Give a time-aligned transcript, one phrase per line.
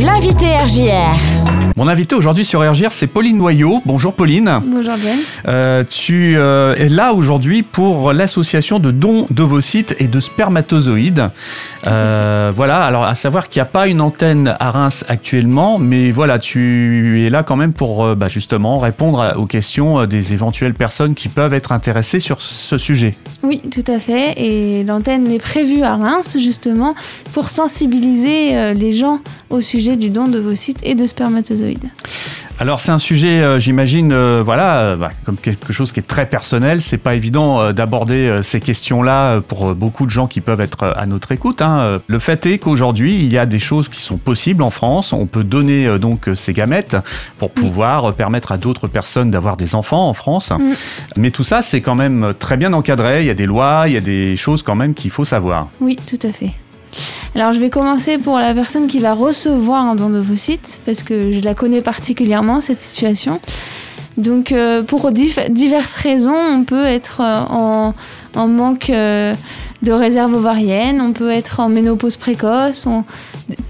[0.00, 1.47] L'invité RJR.
[1.78, 3.82] Mon invité aujourd'hui sur RGR, c'est Pauline Noyau.
[3.86, 4.58] Bonjour Pauline.
[4.64, 4.94] Bonjour.
[5.46, 11.30] Euh, tu euh, es là aujourd'hui pour l'association de dons d'ovocytes et de spermatozoïdes.
[11.86, 16.10] Euh, voilà, alors à savoir qu'il n'y a pas une antenne à Reims actuellement, mais
[16.10, 20.74] voilà, tu es là quand même pour bah, justement répondre à- aux questions des éventuelles
[20.74, 23.14] personnes qui peuvent être intéressées sur ce sujet.
[23.44, 24.34] Oui, tout à fait.
[24.36, 26.96] Et l'antenne est prévue à Reims, justement,
[27.34, 31.67] pour sensibiliser les gens au sujet du don d'ovocytes et de spermatozoïdes.
[32.60, 36.06] Alors c'est un sujet, euh, j'imagine, euh, voilà, euh, bah, comme quelque chose qui est
[36.06, 36.80] très personnel.
[36.80, 41.32] C'est pas évident d'aborder ces questions-là pour beaucoup de gens qui peuvent être à notre
[41.32, 41.62] écoute.
[41.62, 42.00] hein.
[42.06, 45.12] Le fait est qu'aujourd'hui, il y a des choses qui sont possibles en France.
[45.12, 46.96] On peut donner donc ces gamètes
[47.38, 50.50] pour pouvoir euh, permettre à d'autres personnes d'avoir des enfants en France.
[50.50, 50.72] Mm.
[51.16, 53.22] Mais tout ça, c'est quand même très bien encadré.
[53.22, 55.68] Il y a des lois, il y a des choses quand même qu'il faut savoir.
[55.80, 56.52] Oui, tout à fait.
[57.38, 61.32] Alors, je vais commencer pour la personne qui va recevoir un don d'ovocytes, parce que
[61.32, 63.38] je la connais particulièrement, cette situation.
[64.16, 67.94] Donc, euh, pour diverses raisons, on peut être euh, en,
[68.34, 69.34] en manque euh,
[69.82, 72.86] de réserve ovarienne, on peut être en ménopause précoce.
[72.86, 73.04] on-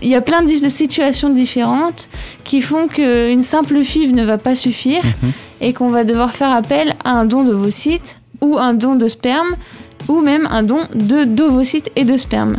[0.01, 2.09] Il y a plein de de situations différentes
[2.45, 5.33] qui font qu'une simple FIV ne va pas suffire Mhm.
[5.61, 9.55] et qu'on va devoir faire appel à un don d'ovocytes ou un don de sperme
[10.09, 12.57] ou même un don de d'ovocytes et de sperme.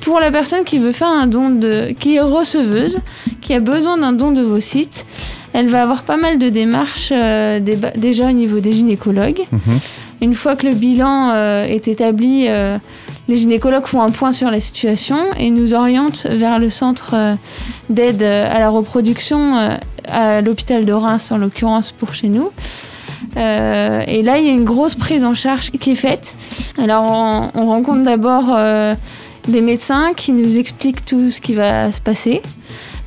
[0.00, 2.98] Pour la personne qui veut faire un don de qui est receveuse,
[3.40, 5.06] qui a besoin d'un don d'ovocytes,
[5.52, 7.60] elle va avoir pas mal de démarches euh,
[7.96, 9.46] déjà au niveau des gynécologues.
[9.50, 9.78] Mhm.
[10.22, 12.78] Une fois que le bilan euh, est établi, euh,
[13.28, 17.14] les gynécologues font un point sur la situation et nous orientent vers le centre
[17.88, 22.50] d'aide à la reproduction à l'hôpital de Reims en l'occurrence pour chez nous.
[23.36, 26.36] Euh, et là, il y a une grosse prise en charge qui est faite.
[26.78, 28.94] Alors, on, on rencontre d'abord euh,
[29.48, 32.42] des médecins qui nous expliquent tout ce qui va se passer,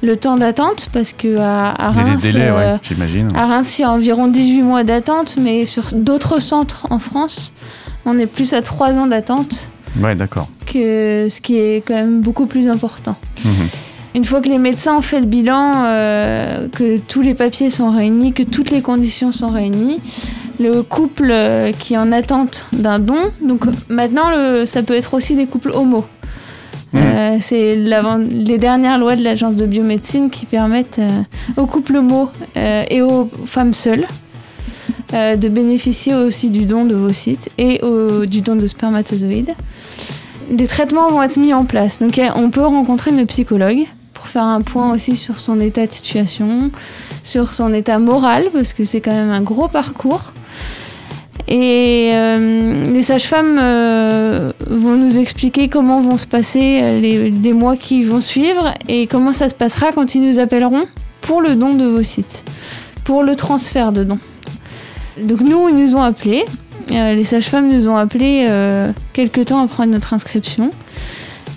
[0.02, 2.80] le temps d'attente, parce que à, à Il y a Reims, des délais, euh, ouais,
[2.84, 3.30] j'imagine.
[3.36, 7.53] à Reims, il y a environ 18 mois d'attente, mais sur d'autres centres en France,
[8.06, 9.69] on est plus à 3 ans d'attente,
[10.02, 10.47] Ouais, d'accord.
[10.66, 13.16] que ce qui est quand même beaucoup plus important.
[13.46, 13.52] Mhm.
[14.16, 17.90] Une fois que les médecins ont fait le bilan, euh, que tous les papiers sont
[17.91, 20.00] réunis, que toutes les conditions sont réunies,
[20.59, 25.13] le couple euh, qui est en attente d'un don, donc maintenant le, ça peut être
[25.16, 26.06] aussi des couples homo.
[26.94, 27.02] Mhm.
[27.02, 31.09] Euh, c'est les dernières lois de l'agence de biomédecine qui permettent euh,
[31.58, 34.08] aux couples homo euh, et aux femmes seules
[35.12, 37.80] de bénéficier aussi du don de vos sites et
[38.26, 39.54] du don de spermatozoïdes.
[40.50, 42.00] Des traitements vont être mis en place.
[42.00, 45.86] Donc euh, on peut rencontrer une psychologue pour faire un point aussi sur son état
[45.86, 46.72] de situation,
[47.24, 50.34] sur son état moral, parce que c'est quand même un gros parcours.
[51.48, 57.54] Et euh, les sages-femmes euh, vont nous expliquer comment vont se passer euh, les, les
[57.54, 60.86] mois qui vont suivre et comment ça se passera quand ils nous appelleront
[61.22, 62.46] pour le don de vos sites,
[63.04, 64.20] pour le transfert de dons.
[65.22, 66.46] Donc nous, ils nous ont appelés.
[66.92, 68.48] Euh, les sages-femmes nous ont appelés
[69.14, 70.72] quelques temps après notre inscription.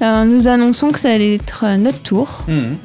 [0.01, 2.77] Nous annonçons que ça allait être notre tour Mhm.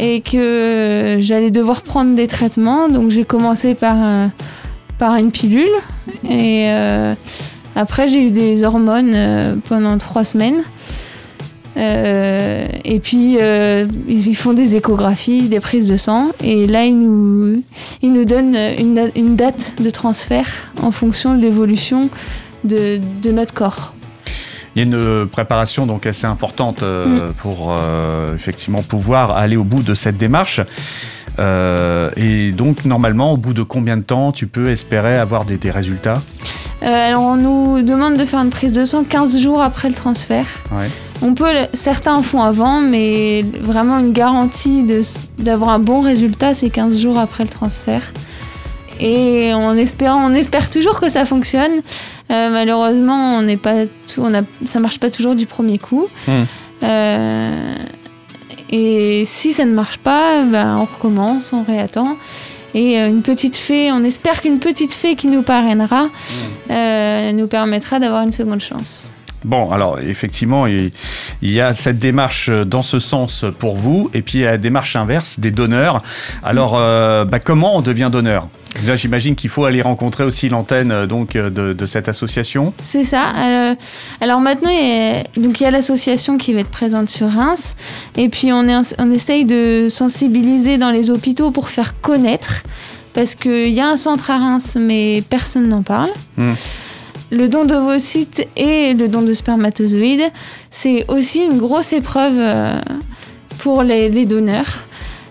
[0.00, 2.88] et que j'allais devoir prendre des traitements.
[2.88, 4.26] Donc j'ai commencé par, euh,
[4.98, 5.68] par une pilule
[6.28, 7.14] et euh,
[7.76, 10.62] après j'ai eu des hormones euh, pendant trois semaines.
[11.76, 16.98] Euh, et puis euh, ils font des échographies, des prises de sang et là ils
[16.98, 17.62] nous,
[18.02, 22.10] ils nous donnent une, une date de transfert en fonction de l'évolution
[22.64, 23.94] de, de notre corps.
[24.74, 29.64] Il y a une préparation donc assez importante euh, pour euh, effectivement pouvoir aller au
[29.64, 30.60] bout de cette démarche.
[31.38, 35.56] Euh, et donc normalement, au bout de combien de temps tu peux espérer avoir des,
[35.56, 36.20] des résultats
[36.82, 39.94] Euh, alors on nous demande de faire une prise de sang 15 jours après le
[39.94, 40.46] transfert.
[40.72, 40.88] Ouais.
[41.22, 44.84] On peut, certains en font avant, mais vraiment une garantie
[45.38, 48.12] d'avoir un bon résultat, c'est 15 jours après le transfert.
[49.00, 51.82] Et en espérant, on espère toujours que ça fonctionne.
[52.30, 56.08] Euh, malheureusement, on n'est pas tout, on a, ça marche pas toujours du premier coup.
[56.26, 56.44] Hmm.
[58.70, 62.16] Et si ça ne marche pas, ben, on recommence, on réattend.
[62.74, 66.08] Et euh, une petite fée, on espère qu'une petite fée qui nous parrainera
[66.70, 69.14] euh, nous permettra d'avoir une seconde chance.
[69.44, 70.90] Bon, alors effectivement, il
[71.42, 74.58] y a cette démarche dans ce sens pour vous, et puis il y a la
[74.58, 76.02] démarche inverse des donneurs.
[76.42, 78.48] Alors, euh, bah, comment on devient donneur?
[78.84, 82.74] Là, j'imagine qu'il faut aller rencontrer aussi l'antenne euh, donc euh, de, de cette association.
[82.82, 83.32] C'est ça.
[83.36, 83.74] Euh,
[84.20, 87.30] alors maintenant, il y a, donc il y a l'association qui va être présente sur
[87.30, 87.76] Reims,
[88.16, 92.62] et puis on, est, on essaye de sensibiliser dans les hôpitaux pour faire connaître,
[93.14, 96.10] parce qu'il y a un centre à Reims, mais personne n'en parle.
[96.36, 96.52] Hmm.
[97.30, 100.30] Le don d'ovocytes et le don de spermatozoïdes,
[100.70, 102.80] c'est aussi une grosse épreuve euh,
[103.58, 104.84] pour les, les donneurs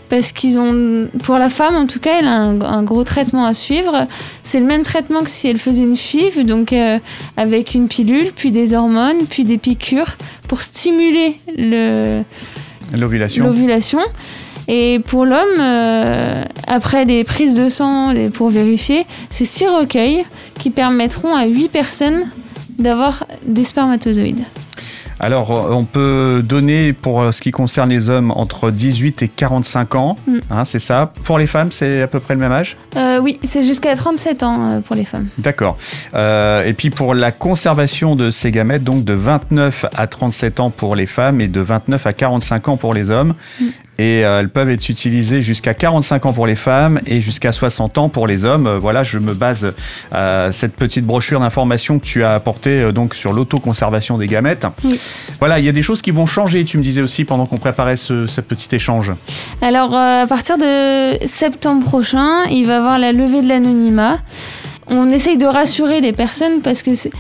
[0.10, 3.46] parce qu'ils ont, pour la femme en tout cas, elle a un, un gros traitement
[3.46, 4.08] à suivre.
[4.44, 7.00] C'est le même traitement que si elle faisait une FIV, donc euh,
[7.36, 10.16] avec une pilule, puis des hormones, puis des piqûres
[10.48, 12.22] pour stimuler le,
[12.98, 13.46] L'ovulation.
[13.46, 14.00] l'ovulation.
[14.68, 20.25] Et pour l'homme, euh, après des prises de sang pour vérifier, c'est six recueils
[20.60, 22.24] qui permettront à huit personnes
[22.78, 24.44] d'avoir des spermatozoïdes.
[25.19, 29.28] Alors, euh, on peut donner pour euh, ce qui concerne les hommes entre 18 et
[29.28, 30.38] 45 ans, Mm.
[30.52, 31.12] hein, c'est ça.
[31.24, 32.78] Pour les femmes, c'est à peu près le même âge?
[32.96, 35.30] Euh, oui, c'est jusqu'à 37 ans pour les femmes.
[35.40, 35.78] D'accord.
[36.13, 40.70] Euh, et puis pour la conservation de ces gamètes, donc de 29 à 37 ans
[40.70, 43.34] pour les femmes et de 29 à 45 ans pour les hommes.
[43.60, 43.66] Mm.
[44.00, 47.98] Et euh, elles peuvent être utilisées jusqu'à 45 ans pour les femmes et jusqu'à 60
[47.98, 48.68] ans pour les hommes.
[48.68, 49.74] Euh, voilà, je me base
[50.12, 54.68] à cette petite brochure d'information que tu as apportée euh, donc sur l'autoconservation des gamètes.
[54.84, 55.00] Oui.
[55.40, 57.58] Voilà, il y a des choses qui vont changer, tu me disais aussi pendant qu'on
[57.58, 59.12] préparait ce, ce petit échange.
[59.62, 64.18] Alors, euh, à partir de septembre prochain, il va y avoir la levée de l'anonymat.
[64.88, 67.12] On essaye de rassurer les personnes parce que c'est-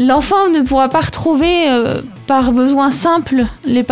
[0.00, 3.82] l'enfant ne pourra pas retrouver euh, par besoin simple les,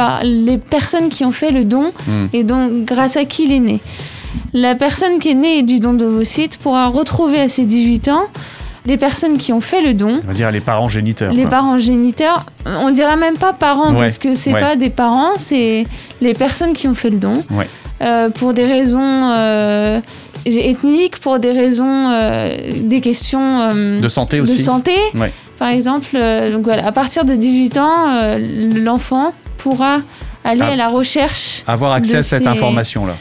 [0.58, 2.26] personnes qui ont fait le don Mm.
[2.32, 3.80] et donc grâce à qui il est né.
[4.54, 8.24] La personne qui est née du don d'ovocytes pourra retrouver à ses 18 ans
[8.84, 11.32] les personnes qui ont fait le don On va dire les parents géniteurs.
[11.32, 11.50] les quoi.
[11.50, 14.58] parents géniteurs, on dirait même pas parents Ouais, parce que c'est ouais.
[14.60, 15.86] pas des parents, c'est
[16.20, 17.68] les personnes qui ont fait le don Ouais.
[18.00, 18.98] Euh, pour des raisons
[19.36, 20.00] euh,
[20.44, 23.70] ethniques, pour des raisons, euh, des questions
[24.00, 24.58] De santé de aussi.
[24.58, 25.32] santé, Ouais.
[25.62, 26.08] Par exemple.
[26.16, 28.36] Euh, donc voilà, à partir de 18 ans, euh,
[28.84, 29.98] l'enfant pourra
[30.42, 30.72] aller Ah.
[30.72, 33.14] à la recherche Avoir accès à cette ces- information-là.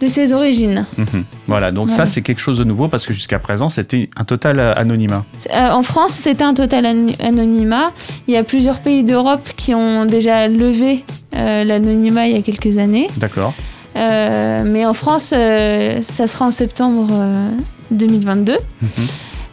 [0.00, 0.86] de ses origines.
[0.96, 1.24] Mhm.
[1.48, 4.60] Voilà, donc ça c'est quelque chose de nouveau parce que jusqu'à présent c'était un total
[4.60, 5.24] euh, anonymat.
[5.52, 7.90] Euh, en France, c'est un total an- anonymat.
[8.28, 11.04] Il y a plusieurs pays d'Europe qui ont déjà levé
[11.34, 13.08] euh, l'anonymat il y a quelques années.
[13.16, 13.54] D'accord.
[13.96, 17.50] Euh, mais en France, ça sera en septembre euh,
[17.90, 18.52] 2022.
[18.82, 18.88] Mhm.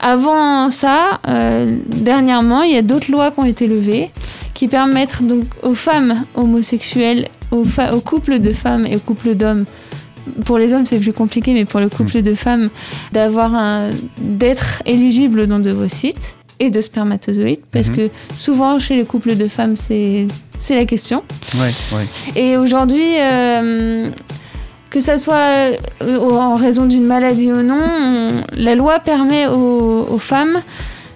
[0.08, 4.12] Avant ça, euh, dernièrement, il y a d'autres lois qui ont été levées
[4.54, 9.34] qui permettent donc aux femmes homosexuelles, aux, fa- aux couples de femmes et aux couples
[9.34, 9.66] d'hommes,
[10.46, 12.70] pour les hommes c'est plus compliqué, mais pour le couple de femmes,
[13.12, 13.52] d'avoir
[14.20, 17.96] d'être éligibles au don de vos sites et de spermatozoïdes, parce Mhm.
[17.96, 20.28] que souvent chez les couples de femmes c'est
[20.60, 21.24] c'est la question.
[21.56, 22.08] Ouais, ouais.
[22.42, 24.10] Et aujourd'hui, euh,
[24.96, 25.36] que ça soit
[26.04, 30.62] euh, en raison d'une maladie ou non, on- la loi permet aux, aux femmes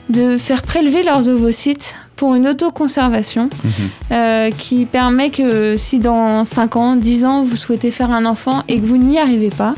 [0.09, 3.71] de faire prélever leurs ovocytes pour une autoconservation Mhm.
[4.11, 8.63] euh, qui permet que si dans 5 ans, 10 ans, vous souhaitez faire un enfant
[8.67, 9.75] et que vous n'y arrivez pas,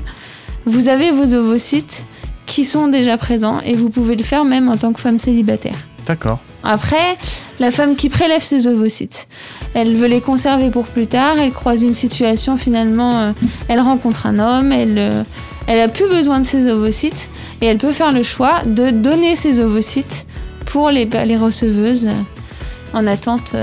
[0.66, 2.04] vous avez vos ovocytes
[2.48, 5.78] qui sont déjà présents et vous pouvez le faire même en tant que femme célibataire.
[6.08, 6.40] D'accord.
[6.64, 7.18] Après,
[7.62, 9.28] la femme qui prélève ses ovocytes,
[9.76, 13.32] elle veut les conserver pour plus tard, elle croise une situation finalement, euh,
[13.68, 15.24] elle rencontre un homme, elle, euh,
[15.68, 17.30] elle a plus besoin de ses ovocytes
[17.62, 20.26] et elle peut faire le choix de donner ses ovocytes
[20.66, 21.06] pour les,
[21.38, 23.56] receveuses euh, en attente.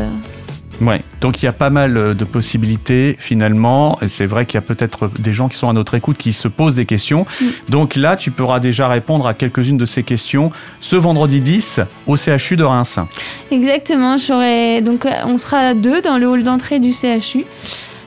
[0.80, 1.02] Ouais.
[1.20, 3.98] Donc il y a pas mal euh, de possibilités finalement.
[4.02, 6.32] Et c'est vrai qu'il y a peut-être des gens qui sont à notre écoute qui
[6.32, 7.26] se posent des questions.
[7.40, 7.44] Mm.
[7.70, 12.16] Donc là, tu pourras déjà répondre à quelques-unes de ces questions ce vendredi 10 au
[12.16, 12.98] CHU de Reims.
[13.50, 14.16] Exactement,
[14.82, 17.44] donc euh, on sera deux dans le hall d'entrée du CHU.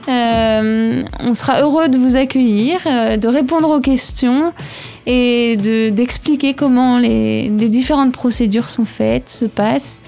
[0.08, 4.52] Euh, on sera heureux de vous accueillir, euh, de répondre aux questions
[5.06, 10.00] et de- d'expliquer comment les, les différentes procédures sont faites, se passent,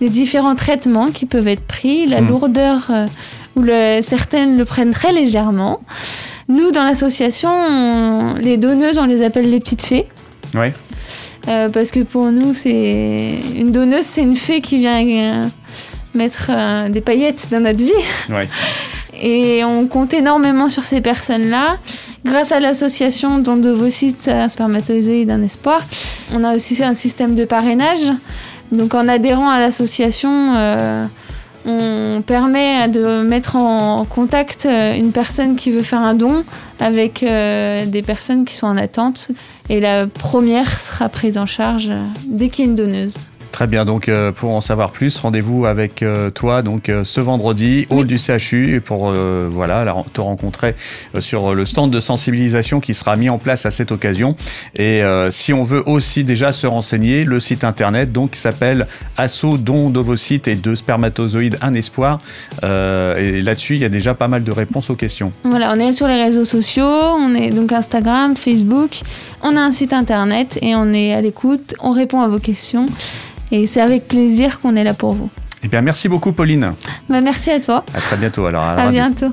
[0.00, 2.28] les différents traitements qui peuvent être pris, la Mm.
[2.28, 3.06] lourdeur euh,
[3.56, 5.80] le- certaines le prennent très légèrement.
[6.48, 10.06] Nous, dans l'association, on- les donneuses, on les appelle les petites fées.
[10.54, 10.72] Ouais.
[11.48, 15.46] Euh, parce que pour nous, c'est une donneuse, c'est une fée qui vient euh,
[16.14, 17.92] mettre euh, des paillettes dans notre vie.
[18.30, 18.48] Ouais.
[19.22, 21.76] Et on compte énormément sur ces personnes-là.
[22.24, 25.82] Grâce à l'association Don d'ovocytes, un spermatozoïde, un espoir,
[26.32, 28.12] on a aussi un système de parrainage.
[28.72, 31.06] Donc en adhérant à l'association, euh,
[31.66, 36.44] on permet de mettre en contact euh, une personne qui veut faire un don
[36.78, 39.30] avec euh, des personnes qui sont en attente.
[39.68, 41.90] Et la première sera prise en charge
[42.26, 43.16] dès qu'il y a une donneuse.
[43.60, 47.20] Très bien, donc euh, pour en savoir plus, rendez-vous avec euh, toi donc euh, ce
[47.20, 49.12] vendredi au du CHU pour
[49.50, 50.74] voilà la- te rencontrer
[51.18, 54.34] sur le stand de sensibilisation qui sera mis en place à cette occasion.
[54.76, 58.86] Et si on veut aussi déjà se renseigner, le site internet donc s'appelle
[59.18, 62.20] Asso don d'ovocytes et de spermatozoïdes un espoir.
[62.62, 65.32] Et là-dessus, il y a déjà pas mal de réponses aux questions.
[65.44, 69.00] Voilà, on est sur les réseaux sociaux, on est donc Instagram, Facebook,
[69.42, 72.86] on a un site internet et on est à l'écoute, on répond à vos questions
[73.52, 75.30] et c'est avec plaisir qu'on est là pour vous.
[75.62, 76.72] Eh bien, merci beaucoup Pauline.
[77.08, 78.64] Bah, merci à toi, À très bientôt alors.
[78.64, 79.30] à bientôt.